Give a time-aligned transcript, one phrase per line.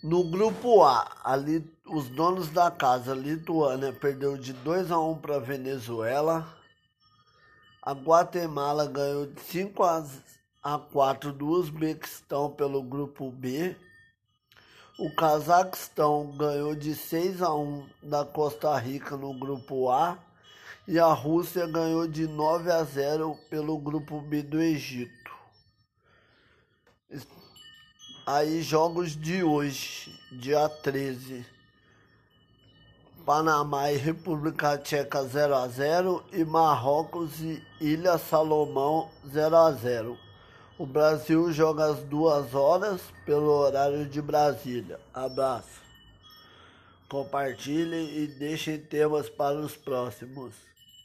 [0.00, 5.36] No grupo A, ali, os donos da casa, Lituânia, perdeu de 2 a 1 para
[5.36, 6.46] a Venezuela.
[7.82, 9.82] A Guatemala ganhou de 5
[10.62, 13.74] a 4 do Uzbequistão pelo grupo B.
[15.00, 20.16] O Cazaquistão ganhou de 6 a 1 da Costa Rica no grupo A.
[20.86, 25.32] E a Rússia ganhou de 9 a 0 pelo grupo B do Egito.
[28.30, 31.46] Aí, jogos de hoje, dia 13.
[33.24, 40.18] Panamá e República Tcheca 0 a 0 e Marrocos e Ilha Salomão 0 a 0.
[40.78, 45.00] O Brasil joga às duas horas pelo horário de Brasília.
[45.14, 45.80] Abraço.
[47.08, 50.52] Compartilhem e deixem temas para os próximos.